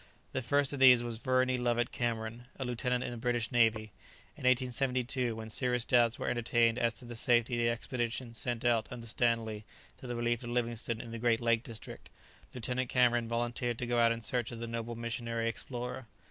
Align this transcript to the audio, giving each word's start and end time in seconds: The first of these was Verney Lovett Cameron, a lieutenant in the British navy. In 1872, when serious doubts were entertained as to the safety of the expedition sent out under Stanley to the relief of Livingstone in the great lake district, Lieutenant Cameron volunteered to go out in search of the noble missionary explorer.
The 0.31 0.41
first 0.41 0.73
of 0.73 0.79
these 0.79 1.03
was 1.03 1.19
Verney 1.19 1.59
Lovett 1.59 1.91
Cameron, 1.91 2.47
a 2.57 2.65
lieutenant 2.65 3.03
in 3.03 3.11
the 3.11 3.17
British 3.17 3.51
navy. 3.51 3.91
In 4.35 4.45
1872, 4.47 5.35
when 5.35 5.51
serious 5.51 5.85
doubts 5.85 6.17
were 6.17 6.27
entertained 6.27 6.79
as 6.79 6.95
to 6.95 7.05
the 7.05 7.15
safety 7.15 7.53
of 7.53 7.59
the 7.65 7.69
expedition 7.69 8.33
sent 8.33 8.65
out 8.65 8.87
under 8.89 9.05
Stanley 9.05 9.63
to 9.99 10.07
the 10.07 10.15
relief 10.15 10.41
of 10.41 10.49
Livingstone 10.49 11.01
in 11.01 11.11
the 11.11 11.19
great 11.19 11.39
lake 11.39 11.61
district, 11.61 12.09
Lieutenant 12.51 12.89
Cameron 12.89 13.27
volunteered 13.27 13.77
to 13.77 13.85
go 13.85 13.99
out 13.99 14.11
in 14.11 14.21
search 14.21 14.51
of 14.51 14.59
the 14.59 14.65
noble 14.65 14.95
missionary 14.95 15.47
explorer. 15.47 16.07